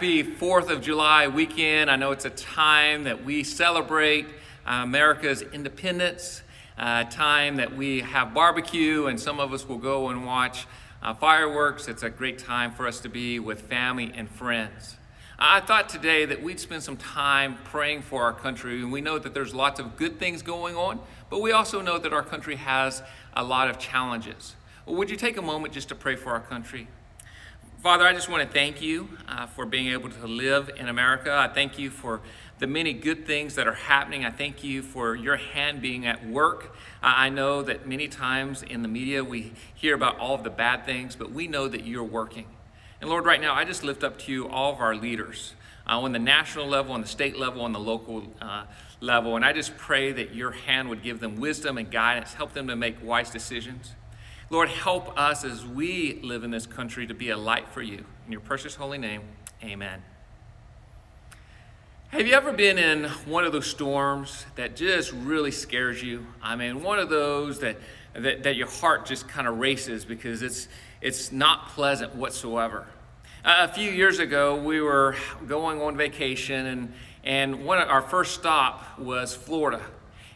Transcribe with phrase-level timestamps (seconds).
[0.00, 1.90] Happy 4th of July weekend.
[1.90, 4.24] I know it's a time that we celebrate
[4.66, 6.40] uh, America's independence,
[6.78, 10.66] a time that we have barbecue, and some of us will go and watch
[11.02, 11.86] uh, fireworks.
[11.86, 14.96] It's a great time for us to be with family and friends.
[15.38, 19.18] I thought today that we'd spend some time praying for our country, and we know
[19.18, 22.56] that there's lots of good things going on, but we also know that our country
[22.56, 23.02] has
[23.34, 24.56] a lot of challenges.
[24.86, 26.88] Well, would you take a moment just to pray for our country?
[27.82, 31.34] Father, I just want to thank you uh, for being able to live in America.
[31.34, 32.20] I thank you for
[32.58, 34.22] the many good things that are happening.
[34.22, 36.76] I thank you for your hand being at work.
[37.02, 40.50] Uh, I know that many times in the media we hear about all of the
[40.50, 42.44] bad things, but we know that you're working.
[43.00, 45.54] And Lord, right now, I just lift up to you all of our leaders
[45.88, 48.64] uh, on the national level, on the state level, on the local uh,
[49.00, 49.36] level.
[49.36, 52.68] And I just pray that your hand would give them wisdom and guidance, help them
[52.68, 53.94] to make wise decisions.
[54.52, 58.04] Lord, help us as we live in this country to be a light for you.
[58.26, 59.22] In your precious holy name,
[59.62, 60.02] amen.
[62.08, 66.26] Have you ever been in one of those storms that just really scares you?
[66.42, 67.76] I mean, one of those that,
[68.14, 70.66] that, that your heart just kind of races because it's,
[71.00, 72.88] it's not pleasant whatsoever.
[73.44, 75.14] A few years ago, we were
[75.46, 79.80] going on vacation, and, and one of our first stop was Florida.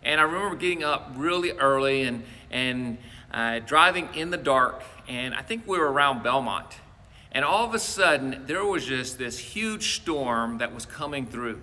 [0.05, 2.99] And I remember getting up really early and, and
[3.33, 6.77] uh, driving in the dark, and I think we were around Beaumont.
[7.33, 11.61] And all of a sudden, there was just this huge storm that was coming through.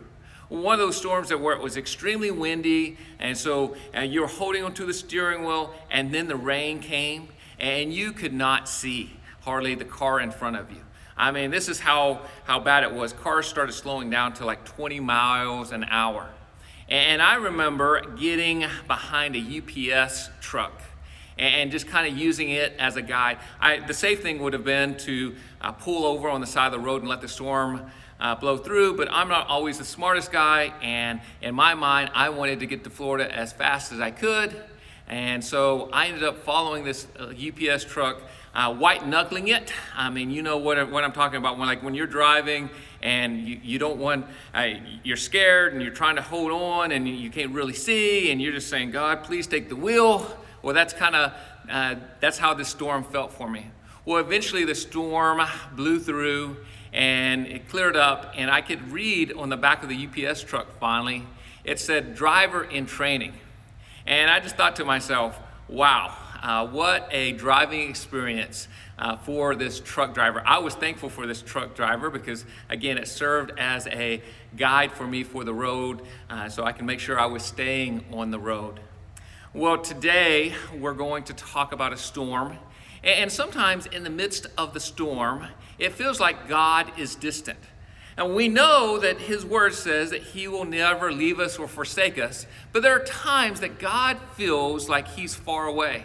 [0.50, 4.28] One of those storms that where it was extremely windy, and so uh, you were
[4.28, 9.12] holding onto the steering wheel, and then the rain came, and you could not see
[9.42, 10.82] hardly the car in front of you.
[11.16, 13.14] I mean, this is how, how bad it was.
[13.14, 16.30] Cars started slowing down to like 20 miles an hour.
[16.92, 20.74] And I remember getting behind a UPS truck
[21.40, 23.38] and just kind of using it as a guide.
[23.62, 26.74] I, the safe thing would have been to uh, pull over on the side of
[26.74, 30.34] the road and let the storm uh, blow through, but I'm not always the smartest
[30.34, 34.12] guy, and in my mind, I wanted to get to Florida as fast as I
[34.12, 34.54] could,
[35.08, 38.22] and so I ended up following this uh, UPS truck.
[38.54, 39.72] Uh, white knuckling it.
[39.96, 41.58] I mean, you know what, what I'm talking about.
[41.58, 42.70] When like when you're driving
[43.04, 44.68] and you, you don't want, uh,
[45.04, 48.54] you're scared and you're trying to hold on and you can't really see and you're
[48.54, 50.38] just saying, God, please take the wheel.
[50.62, 51.34] Well, that's kind of
[51.70, 53.68] uh, that's how this storm felt for me.
[54.06, 55.42] Well, eventually the storm
[55.76, 56.58] blew through
[56.94, 60.68] and it cleared up, and I could read on the back of the UPS truck
[60.80, 61.26] finally.
[61.64, 63.34] It said driver in training.
[64.06, 68.68] And I just thought to myself, wow, uh, what a driving experience
[69.02, 70.44] uh, for this truck driver.
[70.46, 74.22] I was thankful for this truck driver because, again, it served as a
[74.56, 78.06] guide for me for the road uh, so I can make sure I was staying
[78.14, 78.80] on the road.
[79.54, 82.58] Well, today we're going to talk about a storm.
[83.04, 85.48] And sometimes in the midst of the storm,
[85.80, 87.58] it feels like God is distant.
[88.16, 92.20] And we know that His Word says that He will never leave us or forsake
[92.20, 96.04] us, but there are times that God feels like He's far away.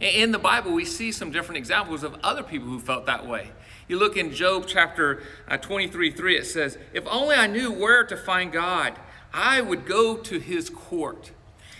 [0.00, 3.50] In the Bible, we see some different examples of other people who felt that way.
[3.86, 8.04] You look in Job chapter uh, 23 3, it says, If only I knew where
[8.04, 8.94] to find God,
[9.32, 11.32] I would go to His court.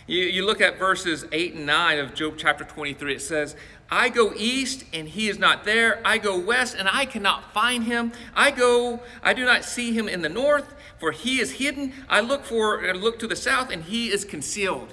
[0.07, 3.15] You, you look at verses 8 and 9 of Job chapter 23.
[3.15, 3.57] It says,
[3.91, 6.01] I go east and he is not there.
[6.05, 8.13] I go west and I cannot find him.
[8.35, 11.93] I go, I do not see him in the north, for he is hidden.
[12.09, 14.93] I look for, I look to the south and he is concealed.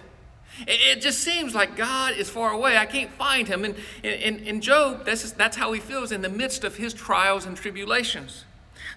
[0.67, 2.78] It, just seems like God is far away.
[2.78, 3.63] I can't find him.
[3.63, 6.94] And in, in Job, that's, just, that's how he feels in the midst of his
[6.94, 8.45] trials and tribulations.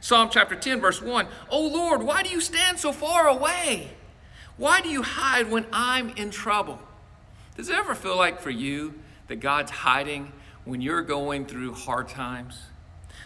[0.01, 3.91] Psalm chapter 10, verse 1 Oh Lord, why do you stand so far away?
[4.57, 6.79] Why do you hide when I'm in trouble?
[7.57, 8.95] Does it ever feel like for you
[9.29, 10.33] that God's hiding
[10.65, 12.61] when you're going through hard times?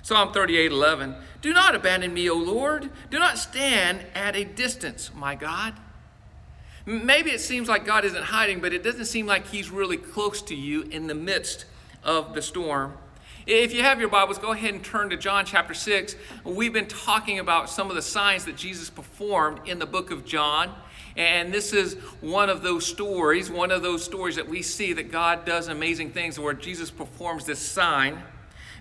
[0.02, 1.16] Psalm 38 11.
[1.42, 2.90] Do not abandon me, O Lord.
[3.10, 5.74] Do not stand at a distance, my God.
[6.88, 10.40] Maybe it seems like God isn't hiding, but it doesn't seem like He's really close
[10.40, 11.66] to you in the midst
[12.02, 12.94] of the storm.
[13.46, 16.16] If you have your Bibles, go ahead and turn to John chapter 6.
[16.44, 20.24] We've been talking about some of the signs that Jesus performed in the book of
[20.24, 20.74] John.
[21.14, 21.92] And this is
[22.22, 26.12] one of those stories, one of those stories that we see that God does amazing
[26.12, 28.22] things where Jesus performs this sign.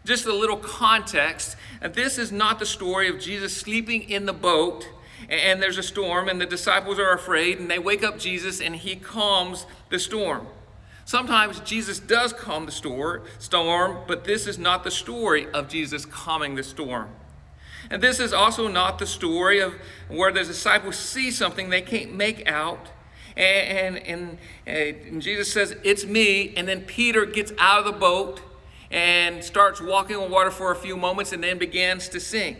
[0.06, 1.58] Just a little context
[1.92, 4.88] this is not the story of Jesus sleeping in the boat
[5.30, 8.76] And there's a storm, and the disciples are afraid, and they wake up Jesus, and
[8.76, 10.48] he calms the storm.
[11.06, 16.56] Sometimes Jesus does calm the storm, but this is not the story of Jesus calming
[16.56, 17.10] the storm.
[17.90, 19.74] And this is also not the story of
[20.10, 22.90] where the disciples see something they can't make out.
[23.38, 26.54] And, and, uh, and, Jesus says, It's me.
[26.58, 28.42] And then Peter gets out of the boat
[28.90, 32.58] and starts walking on water for a few moments and then begins to sink.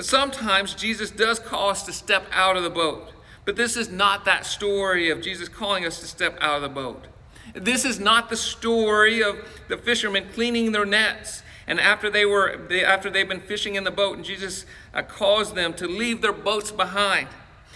[0.00, 3.12] And sometimes Jesus does call us to step out of the boat.
[3.44, 6.70] But this is not that story of Jesus calling us to step out of the
[6.70, 7.06] boat.
[7.52, 9.36] This is not the story of
[9.68, 11.42] the fishermen cleaning their nets.
[11.66, 14.64] And after they were, they, after they've been fishing in the boat, and Jesus
[14.94, 17.28] uh, calls them to leave their boats behind.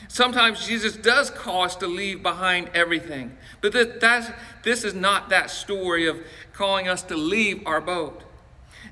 [0.08, 3.36] Sometimes Jesus does call us to leave behind everything.
[3.60, 4.30] But that, that's,
[4.62, 6.22] this is not that story of
[6.54, 8.22] calling us to leave our boat.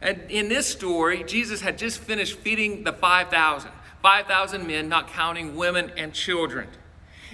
[0.02, 3.70] And in this story, Jesus had just finished feeding the 5,000.
[4.02, 6.66] 5,000 men, not counting women and children.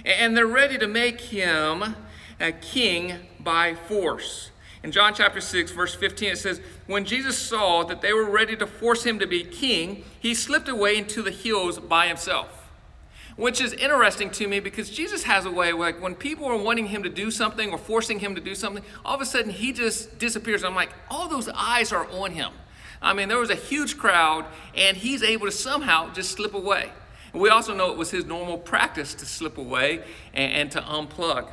[0.05, 1.95] And they're ready to make him
[2.39, 4.51] a king by force.
[4.83, 8.55] In John chapter 6, verse 15, it says, When Jesus saw that they were ready
[8.57, 12.58] to force him to be king, he slipped away into the hills by himself.
[13.39, 16.87] Which is interesting to me because Jesus has a way, like when people are wanting
[16.87, 19.71] him to do something or forcing him to do something, all of a sudden he
[19.71, 20.61] just disappears.
[20.65, 22.51] I'm like, all those eyes are on him.
[23.01, 24.43] I mean, there was a huge crowd,
[24.75, 26.91] and he's able to somehow just slip away.
[27.31, 30.03] And we also know it was his normal practice to slip away
[30.33, 31.49] and, and to unplug.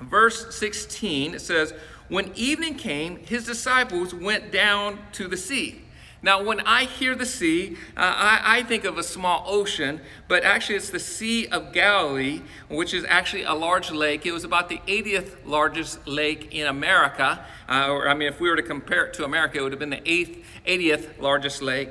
[0.00, 1.74] Verse 16, it says,
[2.10, 5.82] When evening came, his disciples went down to the sea.
[6.24, 10.44] Now, when I hear the sea, uh, I, I, think of a small ocean, but
[10.44, 14.24] actually it's the Sea of Galilee, which is actually a large lake.
[14.24, 17.44] It was about the 80th largest lake in America.
[17.68, 19.80] Uh, or, I mean, if we were to compare it to America, it would have
[19.80, 21.90] been the 8th, 80th largest lake.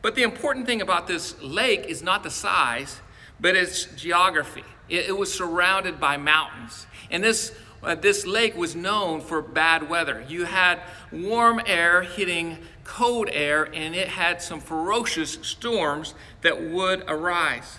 [0.00, 3.00] But the important thing about this lake is not the size,
[3.38, 4.64] but its geography.
[4.88, 6.86] It, it was surrounded by mountains.
[7.10, 7.54] And this,
[7.86, 10.24] uh, this lake was known for bad weather.
[10.28, 10.80] You had
[11.12, 17.78] warm air hitting cold air, and it had some ferocious storms that would arise.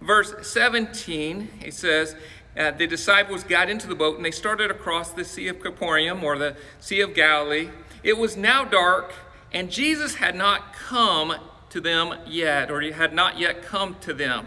[0.00, 2.16] Verse 17, it says,
[2.56, 6.22] uh, the disciples got into the boat and they started across the Sea of Capernaum
[6.22, 7.70] or the Sea of Galilee.
[8.02, 9.12] It was now dark,
[9.52, 11.34] and Jesus had not come
[11.70, 14.46] to them yet, or he had not yet come to them.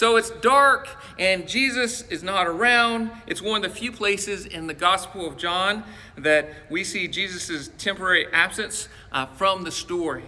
[0.00, 0.88] So it's dark
[1.18, 3.10] and Jesus is not around.
[3.26, 5.84] It's one of the few places in the Gospel of John
[6.16, 10.24] that we see Jesus' temporary absence uh, from the story.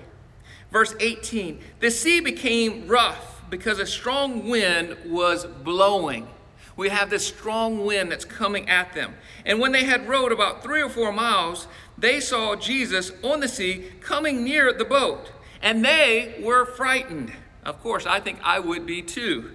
[0.70, 6.28] Verse 18 The sea became rough because a strong wind was blowing.
[6.76, 9.14] We have this strong wind that's coming at them.
[9.46, 11.66] And when they had rowed about three or four miles,
[11.96, 15.32] they saw Jesus on the sea coming near the boat,
[15.62, 17.32] and they were frightened.
[17.64, 19.52] Of course, I think I would be too.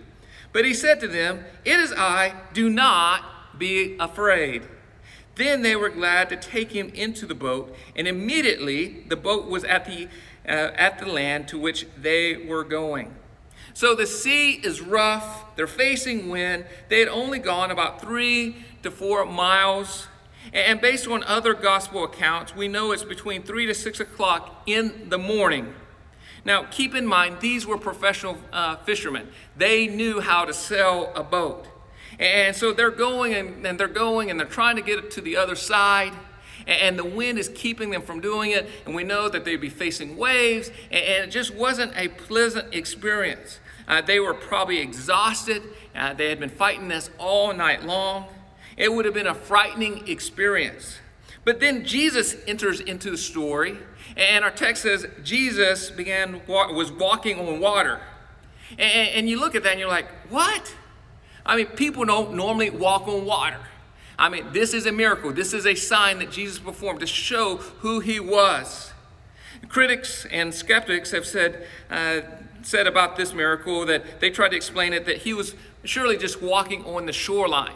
[0.57, 4.63] But he said to them, It is I, do not be afraid.
[5.36, 9.63] Then they were glad to take him into the boat, and immediately the boat was
[9.63, 10.07] at the,
[10.48, 13.13] uh, at the land to which they were going.
[13.75, 16.65] So the sea is rough, they're facing wind.
[16.89, 20.07] They had only gone about three to four miles.
[20.54, 25.09] And based on other gospel accounts, we know it's between three to six o'clock in
[25.09, 25.75] the morning.
[26.45, 29.28] Now, keep in mind, these were professional uh, fishermen.
[29.56, 31.68] They knew how to sail a boat.
[32.19, 35.21] And so they're going and, and they're going and they're trying to get it to
[35.21, 36.14] the other side.
[36.66, 38.68] And, the wind is keeping them from doing it.
[38.85, 40.69] And we know that they'd be facing waves.
[40.92, 43.59] And, and it just wasn't a pleasant experience.
[43.88, 45.61] Uh, they were probably exhausted.
[45.95, 48.26] Uh, they had been fighting this all night long.
[48.76, 51.00] It would have been a frightening experience.
[51.47, 53.77] But then Jesus enters into the story
[54.18, 58.01] and our text says Jesus began was walking on water.
[58.71, 60.75] And, and you look at that and you're like, what?
[61.45, 63.61] I mean, people don't normally walk on water.
[64.19, 65.31] I mean, this is a miracle.
[65.31, 68.92] This is a sign that Jesus performed to show who he was.
[69.69, 72.23] Critics and skeptics have said, uh,
[72.61, 76.42] said about this miracle that they tried to explain it that he was surely just
[76.42, 77.71] walking on the shoreline,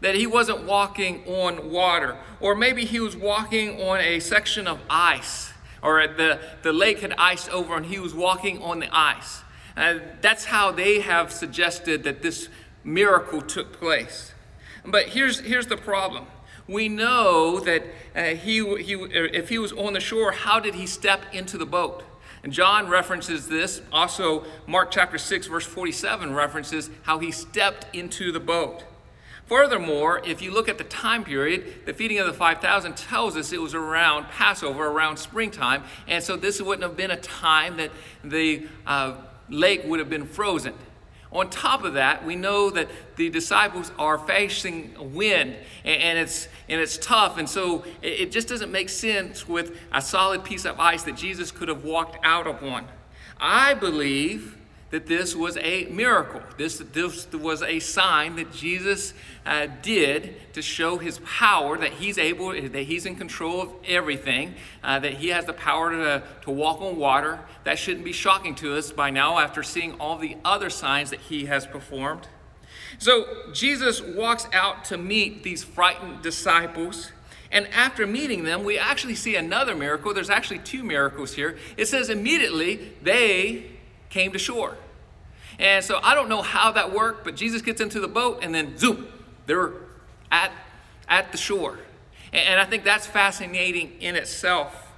[0.00, 4.78] that he wasn't walking on water, or maybe he was walking on a section of
[4.90, 5.52] ice
[5.86, 9.42] or the, the lake had iced over and he was walking on the ice.
[9.76, 12.48] Uh, that's how they have suggested that this
[12.82, 14.32] miracle took place.
[14.84, 16.26] But here's, here's the problem.
[16.66, 17.84] We know that
[18.14, 21.66] uh, he, he, if he was on the shore, how did he step into the
[21.66, 22.02] boat?
[22.42, 23.82] And John references this.
[23.92, 28.84] Also, Mark chapter 6, verse 47 references how he stepped into the boat.
[29.46, 33.52] Furthermore, if you look at the time period, the feeding of the 5,000 tells us
[33.52, 37.92] it was around Passover, around springtime, and so this wouldn't have been a time that
[38.24, 39.14] the uh,
[39.48, 40.74] lake would have been frozen.
[41.32, 46.80] On top of that, we know that the disciples are facing wind and it's, and
[46.80, 47.36] it's tough.
[47.36, 51.50] And so it just doesn't make sense with a solid piece of ice that Jesus
[51.50, 52.86] could have walked out of one.
[53.38, 54.56] I believe
[54.90, 56.40] that this was a miracle.
[56.56, 59.14] This, this was a sign that Jesus
[59.44, 64.54] uh, did to show his power, that he's able, that he's in control of everything,
[64.84, 67.40] uh, that he has the power to, to walk on water.
[67.64, 71.20] That shouldn't be shocking to us by now after seeing all the other signs that
[71.20, 72.28] he has performed.
[72.98, 77.12] So Jesus walks out to meet these frightened disciples.
[77.50, 80.14] And after meeting them, we actually see another miracle.
[80.14, 81.58] There's actually two miracles here.
[81.76, 83.75] It says immediately they
[84.10, 84.76] came to shore.
[85.58, 88.54] And so I don't know how that worked, but Jesus gets into the boat and
[88.54, 89.06] then zoom,
[89.46, 89.72] they're
[90.30, 90.52] at,
[91.08, 91.78] at the shore.
[92.32, 94.92] And I think that's fascinating in itself.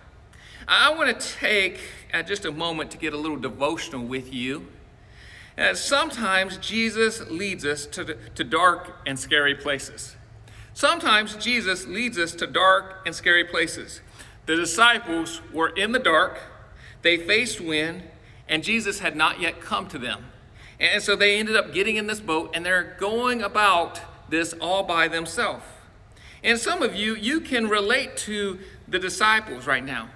[0.66, 1.80] I want to take
[2.12, 4.66] uh, just a moment to get a little devotional with you.
[5.56, 10.16] Uh, sometimes Jesus leads us to, to dark and scary places.
[10.74, 14.00] Sometimes Jesus leads us to dark and scary places.
[14.46, 16.38] The disciples were in the dark,
[17.02, 18.02] they faced wind,
[18.48, 20.24] and Jesus had not yet come to them.
[20.80, 24.84] And so they ended up getting in this boat and they're going about this all
[24.84, 25.64] by themselves.
[26.42, 30.08] And some of you, you can relate to the disciples right now.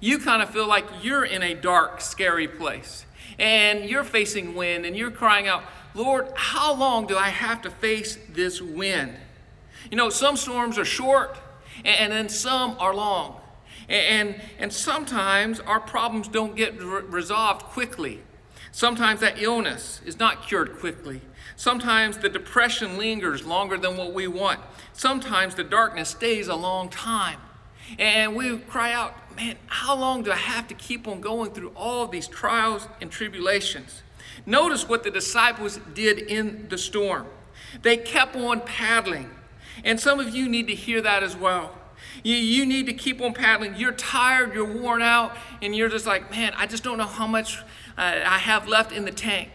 [0.00, 3.04] You kind of feel like you're in a dark, scary place.
[3.38, 5.62] And you're facing wind and you're crying out,
[5.94, 9.14] Lord, how long do I have to face this wind?
[9.90, 11.36] You know, some storms are short
[11.84, 13.40] and, then some are long.
[13.88, 18.20] And, and, sometimes our problems don't get re- resolved quickly.
[18.72, 21.20] Sometimes that illness is not cured quickly.
[21.54, 24.60] Sometimes the depression lingers longer than what we want.
[24.92, 27.38] Sometimes the darkness stays a long time.
[27.98, 31.72] And we cry out, man, how long do I have to keep on going through
[31.76, 34.02] all these trials and tribulations?
[34.44, 37.26] Notice what the disciples did in the storm.
[37.82, 39.30] They kept on paddling.
[39.84, 41.74] And some of you need to hear that as well.
[42.26, 43.76] You, you need to keep on paddling.
[43.76, 47.28] You're tired, you're worn out, and you're just like, man, I just don't know how
[47.28, 47.58] much
[47.96, 49.50] uh, I have left in the tank.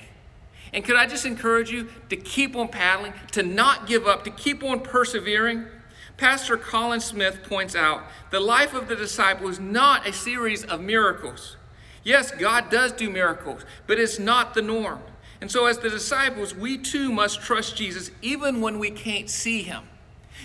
[0.72, 4.32] And could I just encourage you to keep on paddling, to not give up, to
[4.32, 5.66] keep on persevering?
[6.16, 10.80] Pastor Colin Smith points out the life of the disciple is not a series of
[10.80, 11.58] miracles.
[12.06, 15.01] Yes, God does do miracles, but it's not the norm.
[15.42, 19.62] And so, as the disciples, we too must trust Jesus even when we can't see
[19.62, 19.84] him.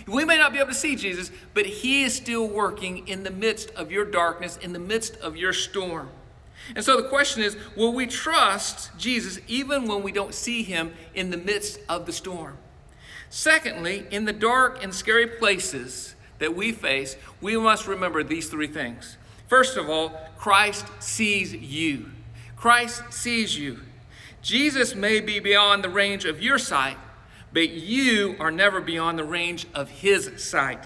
[0.06, 3.30] We may not be able to see Jesus, but he is still working in the
[3.30, 6.08] midst of your darkness, in the midst of your storm.
[6.74, 10.92] And so the question is will we trust Jesus even when we don't see him
[11.14, 12.56] in the midst of the storm?
[13.30, 18.66] Secondly, in the dark and scary places that we face, we must remember these three
[18.66, 19.16] things.
[19.48, 22.10] First of all, Christ sees you.
[22.56, 23.80] Christ sees you.
[24.42, 26.96] Jesus may be beyond the range of your sight,
[27.56, 30.84] but you are never beyond the range of his sight.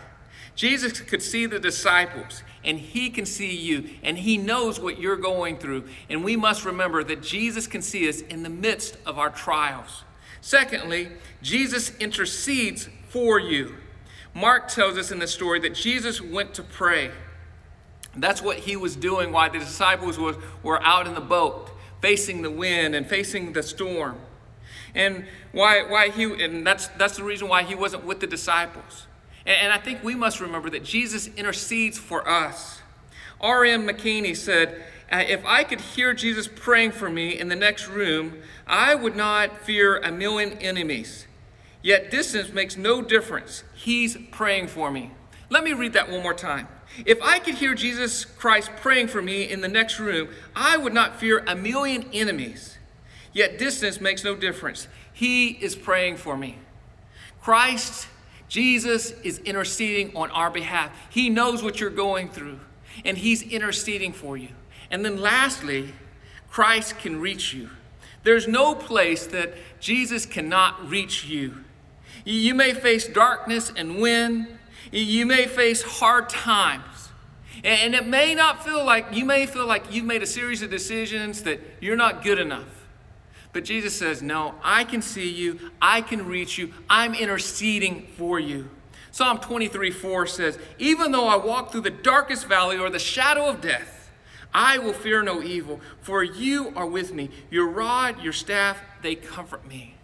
[0.54, 5.16] Jesus could see the disciples and he can see you and he knows what you're
[5.16, 5.88] going through.
[6.08, 10.04] And we must remember that Jesus can see us in the midst of our trials.
[10.42, 11.08] Secondly,
[11.42, 13.74] Jesus intercedes for you.
[14.32, 17.10] Mark tells us in the story that Jesus went to pray.
[18.14, 21.68] That's what he was doing while the disciples were, were out in the boat,
[22.00, 24.20] facing the wind and facing the storm.
[24.94, 29.06] And why, why he and that's that's the reason why he wasn't with the disciples.
[29.46, 32.82] And I think we must remember that Jesus intercedes for us.
[33.40, 33.86] R.M.
[33.86, 38.42] M'Cheyne said, uh, If I could hear Jesus praying for me in the next room,
[38.66, 41.26] I would not fear a million enemies.
[41.82, 43.64] Yet distance makes no difference.
[43.74, 45.10] He's praying for me.
[45.48, 46.68] Let me read that one more time.
[47.06, 50.92] If I could hear Jesus Christ praying for me in the next room, I would
[50.92, 52.76] not fear a million enemies.
[53.32, 54.88] Yet distance makes no difference.
[55.12, 56.58] He is praying for me.
[57.40, 58.08] Christ
[58.50, 60.90] Jesus is interceding on our behalf.
[61.08, 62.58] He knows what you're going through,
[63.04, 64.48] and He's interceding for you.
[64.90, 65.94] And then lastly,
[66.50, 67.70] Christ can reach you.
[68.24, 71.64] There's no place that Jesus cannot reach you.
[72.24, 74.48] You may face darkness and wind,
[74.90, 77.10] you may face hard times.
[77.62, 80.70] And it may not feel like, you may feel like you've made a series of
[80.70, 82.79] decisions that you're not good enough.
[83.52, 88.38] But Jesus says, No, I can see you, I can reach you, I'm interceding for
[88.38, 88.68] you.
[89.12, 93.46] Psalm 23 4 says, Even though I walk through the darkest valley or the shadow
[93.46, 94.10] of death,
[94.52, 97.30] I will fear no evil, for you are with me.
[97.50, 99.94] Your rod, your staff, they comfort me.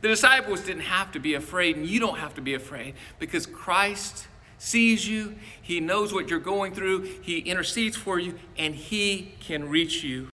[0.00, 3.46] The disciples didn't have to be afraid, and you don't have to be afraid because
[3.46, 4.26] Christ
[4.58, 9.68] sees you, He knows what you're going through, He intercedes for you, and He can
[9.68, 10.30] reach you.